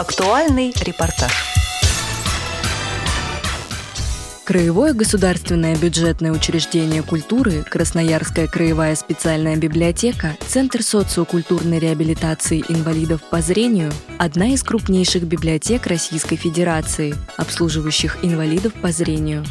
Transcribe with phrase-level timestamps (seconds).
[0.00, 1.30] Актуальный репортаж.
[4.46, 13.92] Краевое государственное бюджетное учреждение культуры, Красноярская краевая специальная библиотека, Центр социокультурной реабилитации инвалидов по зрению–
[14.18, 19.44] одна из крупнейших библиотек Российской Федерации, обслуживающих инвалидов по зрению.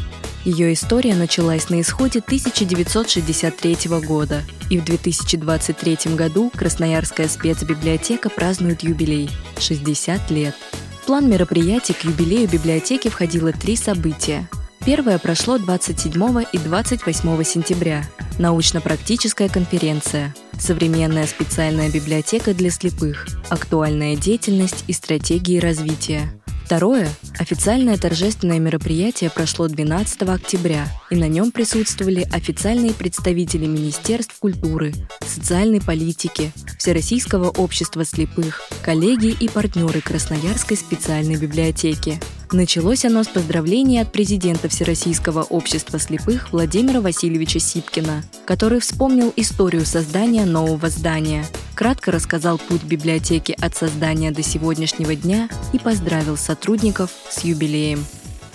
[0.44, 3.76] Ее история началась на исходе 1963
[4.06, 10.54] года, и в 2023 году Красноярская спецбиблиотека празднует юбилей– 60 лет.
[11.02, 14.48] В план мероприятий к юбилею библиотеки входило три события–
[14.84, 18.02] Первое прошло 27 и 28 сентября.
[18.38, 20.34] Научно-практическая конференция.
[20.58, 23.26] Современная специальная библиотека для слепых.
[23.50, 26.22] Актуальная деятельность и стратегии развития.
[26.70, 27.10] Второе–
[27.40, 34.94] официальное торжественное мероприятие прошло 12 октября, и на нем присутствовали официальные представители Министерств культуры,
[35.26, 42.20] социальной политики, Всероссийского общества слепых, коллеги и партнеры Красноярской специальной библиотеки.
[42.52, 49.86] Началось оно с поздравления от президента Всероссийского общества слепых Владимира Васильевича Сипкина, который вспомнил историю
[49.86, 51.46] создания нового здания–
[51.80, 58.04] кратко рассказал путь библиотеки от создания до сегодняшнего дня и поздравил сотрудников с юбилеем.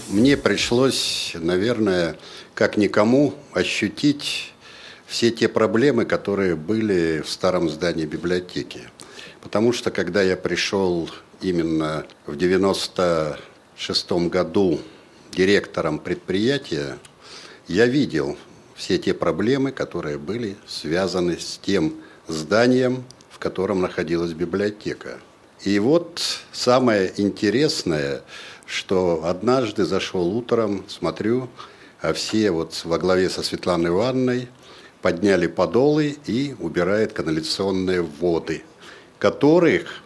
[0.10, 2.18] Мне пришлось, наверное,
[2.54, 4.54] как никому ощутить
[5.08, 8.82] все те проблемы, которые были в старом здании библиотеки.
[9.42, 11.10] Потому что когда я пришел
[11.42, 12.38] именно в
[13.78, 14.80] 96 году
[15.32, 16.98] директором предприятия,
[17.68, 18.38] я видел
[18.74, 21.96] все те проблемы, которые были связаны с тем
[22.28, 25.20] зданием, в котором находилась библиотека.
[25.64, 26.22] И вот
[26.54, 28.22] самое интересное,
[28.66, 31.50] что однажды зашел утром, смотрю,
[32.02, 34.48] а все вот во главе со Светланой Ивановной
[35.02, 38.64] подняли подолы и убирают канализационные воды,
[39.20, 40.05] которых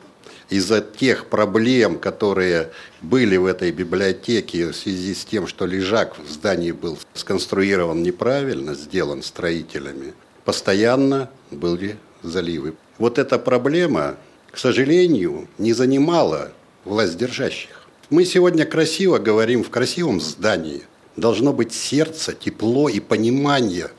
[0.50, 6.30] из-за тех проблем, которые были в этой библиотеке в связи с тем, что лежак в
[6.30, 10.14] здании был сконструирован неправильно, сделан строителями,
[10.46, 12.74] постоянно были заливы.
[12.98, 14.18] Вот эта проблема,
[14.52, 16.52] к сожалению, не занимала
[16.84, 17.88] власть держащих.
[18.10, 20.82] Мы сегодня красиво говорим в красивом здании.
[21.16, 23.92] Должно быть сердце, тепло и понимание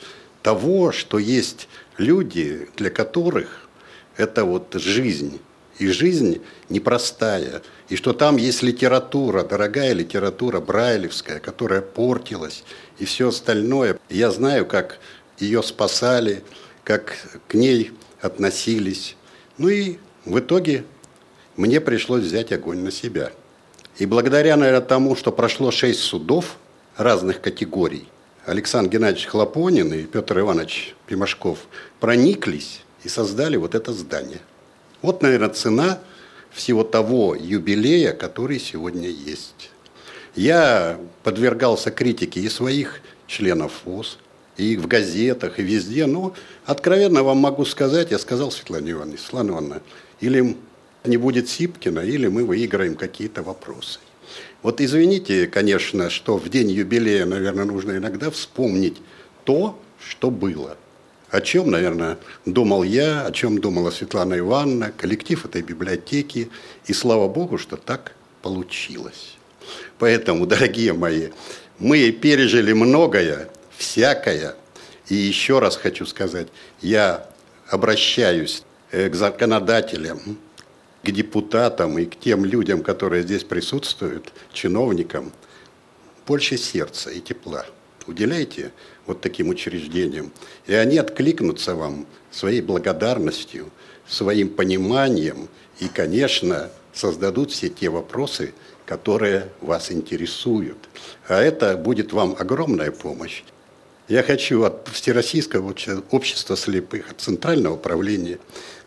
[0.43, 3.69] того, что есть люди, для которых
[4.17, 5.39] это вот жизнь.
[5.81, 7.63] И жизнь непростая.
[7.89, 12.65] И что там есть литература, дорогая литература брайлевская, которая портилась,
[12.99, 13.99] и все остальное.
[14.11, 14.99] Я знаю, как
[15.39, 16.45] ее спасали,
[16.85, 17.17] как
[17.49, 19.17] к ней относились.
[19.57, 19.97] Ну и
[20.27, 20.85] в итоге
[21.57, 23.33] мне пришлось взять огонь на себя.
[23.97, 26.59] И благодаря, наверное, тому, что прошло шесть судов
[26.99, 28.07] разных категорий,
[28.45, 31.61] Александр Геннадьевич Хлопонин и Петр Иванович Пимашков
[32.01, 34.41] прониклись и создали вот это здание.
[35.03, 35.99] Вот, наверное, цена
[36.51, 39.71] всего того юбилея, который сегодня есть.
[40.35, 44.19] Я подвергался критике и своих членов ВОЗ,
[44.57, 46.07] и в газетах, и везде.
[46.07, 46.35] Ну,
[46.67, 49.83] откровенно вам могу сказать, я сказал Светлане Ивановне, Светлана Ивановна,
[50.21, 50.57] или
[51.05, 54.01] не будет Сипкина, или мы выиграем какие-то вопросы.
[54.63, 58.99] Вот извините, конечно, что в день юбилея, наверное, нужно иногда вспомнить
[59.45, 60.77] то, что было.
[61.31, 66.51] О чем, наверное, думал я, о чем думала Светлана Ивановна, коллектив этой библиотеки.
[66.87, 69.37] И слава Богу, что так получилось.
[69.99, 71.29] Поэтому, дорогие мои,
[71.79, 74.57] мы пережили многое, всякое.
[75.09, 76.49] И еще раз хочу сказать,
[76.81, 77.29] я
[77.69, 80.39] обращаюсь э, к законодателям,
[81.05, 85.33] к депутатам и к тем людям, которые здесь присутствуют, чиновникам,
[86.27, 87.67] больше сердца и тепла.
[88.07, 88.73] Уделяйте
[89.11, 90.31] вот таким учреждениям,
[90.67, 93.71] и они откликнутся вам своей благодарностью,
[94.07, 95.49] своим пониманием
[95.81, 98.55] и, конечно, создадут все те вопросы,
[98.87, 100.79] которые вас интересуют.
[101.27, 103.43] А это будет вам огромная помощь.
[104.07, 105.75] Я хочу от Всероссийского
[106.13, 108.39] общества слепых, от Центрального управления,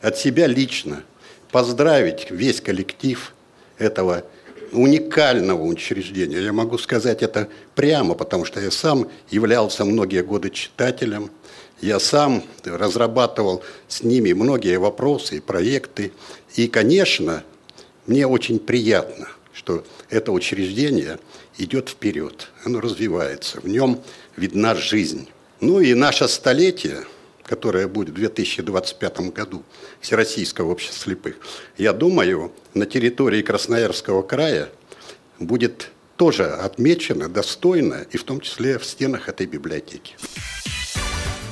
[0.02, 1.04] от себя лично
[1.52, 3.34] поздравить весь коллектив
[3.78, 4.24] этого
[4.74, 6.42] уникального учреждения.
[6.42, 11.32] Я могу сказать это прямо, потому что я сам являлся многие годы читателем,
[11.82, 16.14] я сам разрабатывал с ними многие вопросы и проекты.
[16.56, 17.44] И, конечно,
[18.08, 21.20] мне очень приятно, что это учреждение
[21.58, 24.02] идет вперед, оно развивается, в нем
[24.38, 25.28] видна жизнь.
[25.60, 27.06] Ну и наше столетие,
[27.54, 29.62] которое будет в 2025 году,
[30.02, 31.36] Всероссийского общества слепых,
[31.78, 34.70] я думаю, на территории Красноярского края
[35.38, 40.16] будет тоже отмечено достойно, и в том числе в стенах этой библиотеки.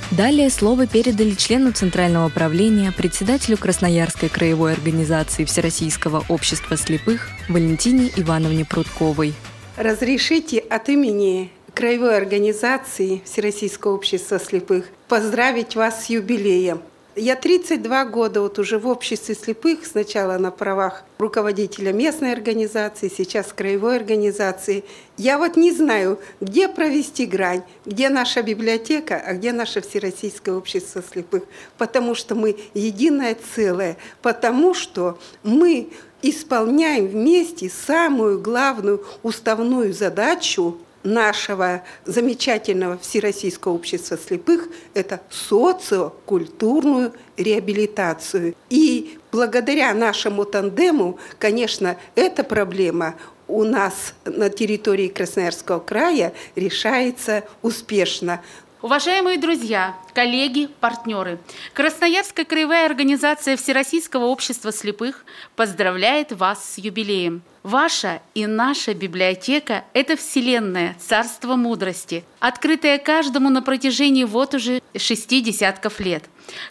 [0.09, 8.65] Далее слово передали члену Центрального правления, председателю Красноярской краевой организации Всероссийского общества слепых Валентине Ивановне
[8.65, 9.35] Прудковой.
[9.77, 16.79] Разрешите от имени Краевой организации Всероссийского общества слепых поздравить вас с юбилеем.
[17.17, 23.51] Я 32 года вот уже в обществе слепых, сначала на правах руководителя местной организации, сейчас
[23.51, 24.85] краевой организации.
[25.17, 31.03] Я вот не знаю, где провести грань, где наша библиотека, а где наше Всероссийское общество
[31.03, 31.43] слепых,
[31.77, 35.89] потому что мы единое целое, потому что мы
[36.21, 48.55] исполняем вместе самую главную уставную задачу нашего замечательного Всероссийского общества слепых– это социокультурную реабилитацию.
[48.69, 53.15] И благодаря нашему тандему, конечно, эта проблема
[53.47, 58.41] у нас на территории Красноярского края решается успешно.
[58.81, 61.37] Уважаемые друзья, коллеги, партнеры,
[61.73, 65.23] Красноярская краевая организация Всероссийского общества слепых
[65.55, 67.43] поздравляет вас с юбилеем.
[67.63, 75.41] Ваша и наша библиотека– это вселенная, царство мудрости, открытая каждому на протяжении вот уже шести
[75.41, 76.23] десятков лет.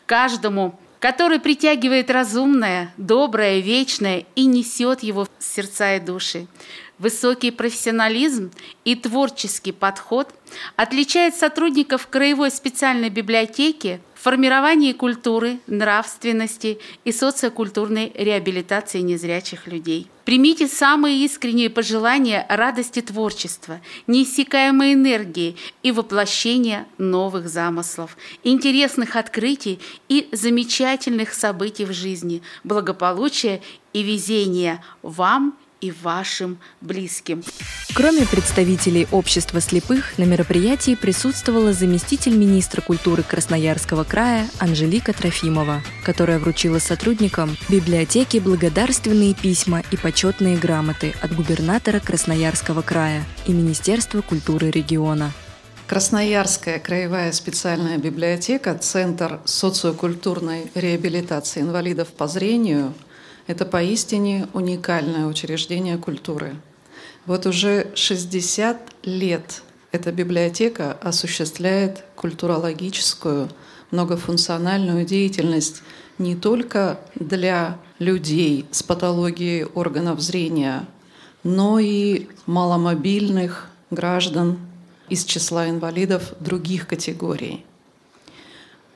[0.07, 6.47] Каждому который притягивает разумное, доброе, вечное и несет его в сердца и души.
[7.01, 8.51] Высокий профессионализм
[8.85, 10.29] и творческий подход
[10.77, 20.09] отличает сотрудников Краевой специальной библиотеки в формировании культуры, нравственности и социокультурной реабилитации незрячих людей.
[20.27, 29.81] Примите самые искренние пожелания радости творчества, неиссякаемой энергии и воплощения новых замыслов, интересных открытий
[30.11, 33.63] и замечательных событий в жизни, благополучия
[33.95, 37.43] и везения вам и вашим близким.
[37.95, 46.39] Кроме представителей общества слепых, на мероприятии присутствовала заместитель министра культуры Красноярского края Анжелика Трофимова, которая
[46.39, 54.71] вручила сотрудникам библиотеки благодарственные письма и почетные грамоты от губернатора Красноярского края и Министерства культуры
[54.71, 55.33] региона.
[55.89, 62.95] Красноярская краевая специальная библиотека, Центр социокультурной реабилитации инвалидов по зрению–
[63.51, 66.55] это поистине уникальное учреждение культуры.
[67.27, 73.51] Вот уже 60 лет эта библиотека осуществляет культурологическую,
[73.91, 75.83] многофункциональную деятельность
[76.19, 80.87] не только для людей с патологией органов зрения,
[81.43, 84.61] но и маломобильных граждан
[85.09, 87.65] из числа инвалидов других категорий.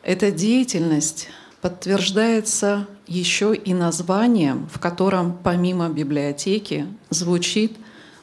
[0.04, 1.28] Эта деятельность
[1.64, 7.78] подтверждается еще и названием, в котором помимо библиотеки звучит,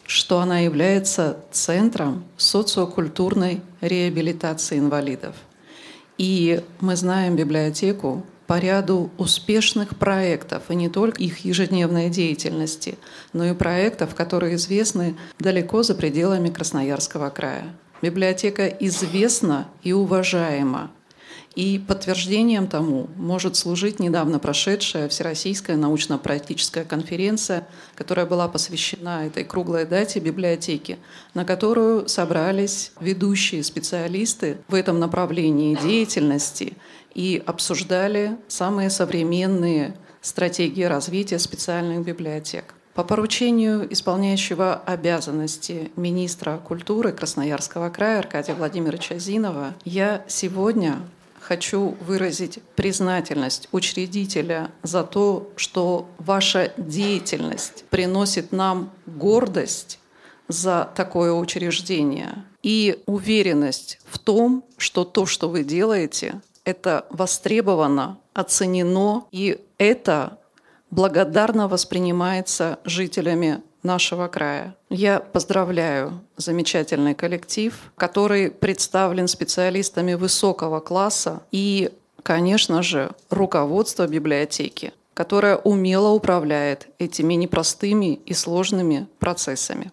[0.05, 5.35] что она является центром социокультурной реабилитации инвалидов.
[6.19, 12.99] И мы знаем библиотеку по ряду успешных проектов, и не только их ежедневной деятельности,
[13.33, 17.73] но и проектов, которые известны далеко за пределами Красноярского края.
[18.03, 20.91] Библиотека известна и уважаема
[21.56, 29.86] и подтверждением тому может служить недавно прошедшая Всероссийская научно-практическая конференция, которая была посвящена этой круглой
[29.86, 30.98] дате библиотеки,
[31.33, 36.77] на которую собрались ведущие специалисты в этом направлении деятельности
[37.13, 42.75] и обсуждали самые современные стратегии развития специальных библиотек.
[42.94, 51.00] По поручению исполняющего обязанности министра культуры Красноярского края Аркадия Владимировича Зинова я сегодня
[51.51, 60.00] хочу выразить признательность учредителя за то, что ваша деятельность приносит нам гордость
[60.48, 69.25] за такое учреждение и уверенность в том, что то, что вы делаете, это востребовано, оценено,
[69.34, 70.38] и это
[70.89, 74.75] благодарно воспринимается жителями нашего края.
[74.89, 81.91] Я поздравляю замечательный коллектив, который представлен специалистами высокого класса и,
[82.23, 89.91] конечно же, руководство библиотеки, которое умело управляет этими непростыми и сложными процессами.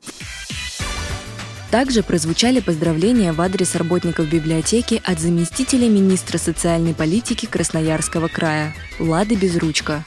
[1.70, 9.34] Также прозвучали поздравления в адрес работников библиотеки от заместителя министра социальной политики Красноярского края Лады
[9.34, 10.06] Безручка.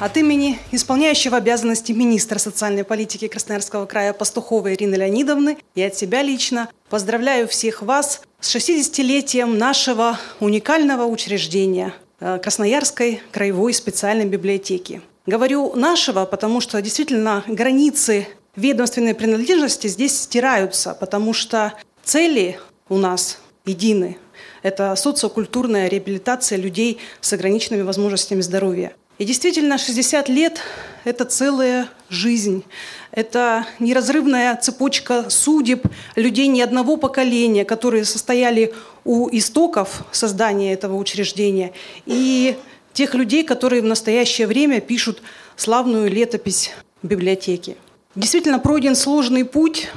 [0.00, 6.22] От имени исполняющего обязанности министра социальной политики Красноярского края Пастуховой Ирины Леонидовны и от себя
[6.22, 15.00] лично поздравляю всех вас с 60-летием нашего уникального учреждения э, Красноярской краевой специальной библиотеки.
[15.26, 21.72] Говорю нашего, потому что действительно границы ведомственной принадлежности здесь стираются, потому что
[22.02, 22.58] цели
[22.88, 24.18] у нас едины.
[24.62, 28.92] Это социокультурная реабилитация людей с ограниченными возможностями здоровья.
[29.18, 30.60] И действительно, 60 лет–
[31.04, 32.64] это целая жизнь.
[33.12, 41.72] Это неразрывная цепочка судеб людей не одного поколения, которые состояли у истоков создания этого учреждения,
[42.06, 42.56] и
[42.92, 45.22] тех людей, которые в настоящее время пишут
[45.56, 47.76] славную летопись библиотеки.
[48.16, 49.88] Действительно пройден сложный путь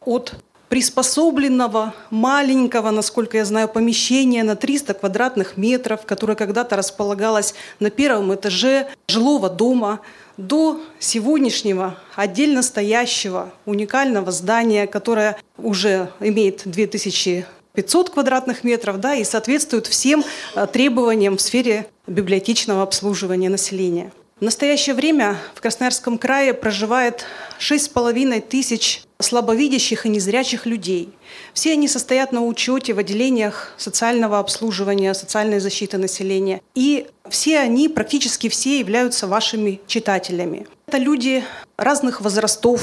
[0.00, 0.34] от
[0.72, 8.34] приспособленного маленького, насколько я знаю, помещения на 300 квадратных метров, которое когда-то располагалось на первом
[8.34, 10.00] этаже жилого дома,
[10.38, 19.86] до сегодняшнего отдельно стоящего уникального здания, которое уже имеет 2500 квадратных метров да, и соответствует
[19.86, 20.24] всем
[20.54, 24.10] э, требованиям в сфере библиотечного обслуживания населения.
[24.42, 27.26] В настоящее время в Красноярском крае проживает
[27.60, 31.10] 6,5 тысяч слабовидящих и незрячих людей.
[31.54, 36.60] Все они состоят на учете в отделениях социального обслуживания, социальной защиты населения.
[36.74, 40.66] И все они, практически все, являются вашими читателями.
[40.88, 41.44] Это люди
[41.76, 42.82] разных возрастов,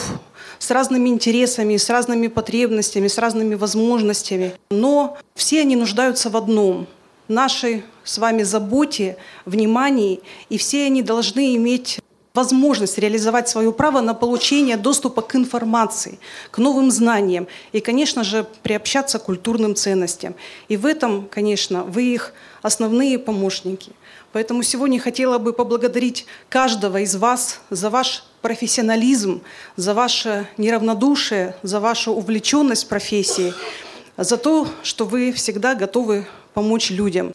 [0.59, 4.53] с разными интересами, с разными потребностями, с разными возможностями.
[4.71, 6.87] Но все они нуждаются в одном–
[7.29, 11.99] нашей с вами заботе, внимании, и все они должны иметь
[12.33, 16.19] возможность реализовать свое право на получение доступа к информации,
[16.51, 20.35] к новым знаниям и, конечно же, приобщаться к культурным ценностям.
[20.67, 23.91] И в этом, конечно, вы их основные помощники.
[24.31, 29.41] Поэтому сегодня хотела бы поблагодарить каждого из вас за ваш профессионализм,
[29.75, 33.53] за ваше неравнодушие, за вашу увлеченность профессией,
[34.19, 37.33] за то, что вы всегда готовы помочь людям.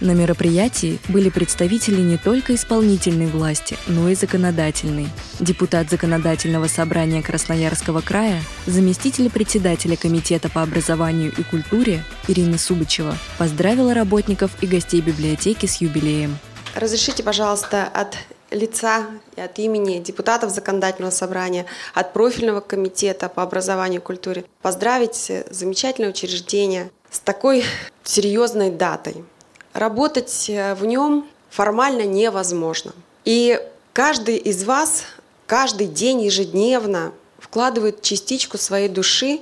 [0.00, 5.08] На мероприятии были представители не только исполнительной власти, но и законодательной.
[5.40, 13.94] Депутат Законодательного собрания Красноярского края, заместитель председателя Комитета по образованию и культуре Ирина Субачева поздравила
[13.94, 16.36] работников и гостей библиотеки с юбилеем.
[16.74, 18.18] Разрешите, пожалуйста, от
[18.50, 25.32] лица и от имени депутатов Законодательного собрания, от профильного комитета по образованию и культуре поздравить
[25.50, 27.64] замечательное учреждение с такой
[28.04, 29.24] серьезной датой–
[29.76, 32.92] работать э, в нем формально невозможно.
[33.24, 33.60] И
[33.92, 35.04] каждый из вас
[35.46, 39.40] каждый день ежедневно вкладывает частичку своей души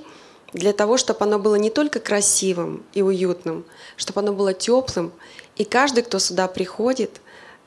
[0.53, 3.65] для того, чтобы оно было не только красивым и уютным,
[3.97, 5.11] чтобы оно было теплым,
[5.57, 7.21] и каждый, кто сюда приходит,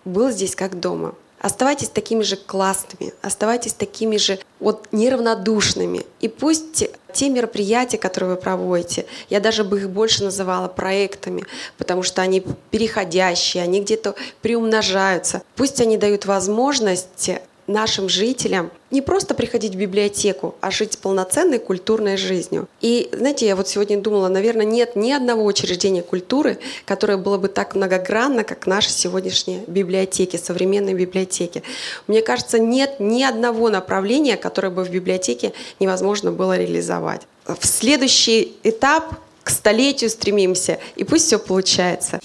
[0.05, 1.15] был здесь как дома.
[1.41, 6.05] Оставайтесь такими же классными, оставайтесь такими же вот неравнодушными.
[6.21, 11.45] И пусть те мероприятия, которые вы проводите, я даже бы их больше называла проектами,
[11.77, 15.43] потому что они переходящие, они где-то приумножаются.
[15.55, 17.31] Пусть они дают возможность
[17.69, 22.67] нашим жителям не просто приходить в библиотеку, а жить полноценной культурной жизнью.
[22.81, 27.49] И, знаете, я вот сегодня думала, наверное, нет ни одного учреждения культуры, которое было бы
[27.49, 31.63] так многогранно, как наши сегодняшние библиотеки, современные библиотеки.
[32.07, 37.23] Мне кажется, нет ни одного направления, которое бы в библиотеке невозможно было реализовать.
[37.47, 42.21] В следующий этап к столетию стремимся, и пусть все получается.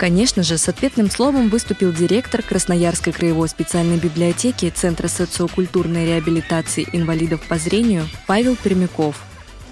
[0.00, 7.42] Конечно же, с ответным словом выступил директор Красноярской краевой специальной библиотеки Центра социокультурной реабилитации инвалидов
[7.46, 9.22] по зрению Павел Пермяков.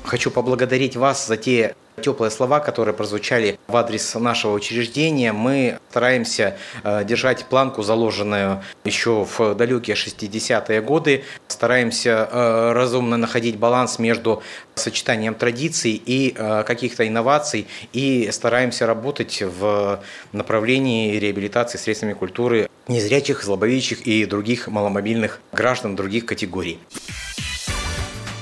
[0.05, 5.33] Хочу поблагодарить вас за те теплые слова, которые прозвучали в адрес нашего учреждения.
[5.33, 11.25] Мы стараемся э, держать планку, заложенную еще в далекие 60-е годы.
[11.49, 14.43] Стараемся э, разумно находить баланс между
[14.75, 20.00] сочетанием традиций и э, каких-то инноваций и стараемся работать в
[20.33, 26.78] направлении реабилитации средствами культуры незрячих, слабовидящих и других маломобильных граждан других категорий.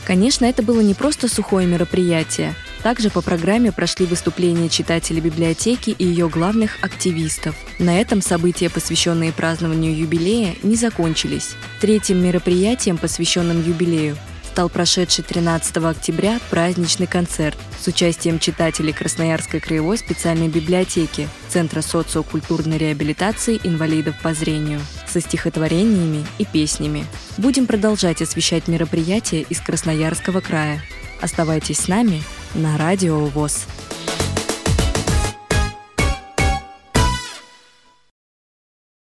[0.06, 2.54] Конечно, это было не просто сухое мероприятие.
[2.86, 7.56] Также по программе прошли выступления читателей библиотеки и ее главных активистов.
[7.80, 11.56] На этом события, посвященные празднованию юбилея, не закончились.
[11.80, 19.98] Третьим мероприятием, посвященным юбилею, стал прошедший 13 октября праздничный концерт с участием читателей Красноярской краевой
[19.98, 27.04] специальной библиотеки Центра социокультурной реабилитации инвалидов по зрению со стихотворениями и песнями.
[27.36, 30.80] Будем продолжать освещать мероприятия из Красноярского края.
[31.20, 32.22] Оставайтесь с нами
[32.54, 33.66] на Радио ВОЗ.